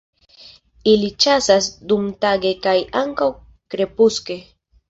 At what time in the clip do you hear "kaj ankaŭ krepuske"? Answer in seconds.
2.67-4.41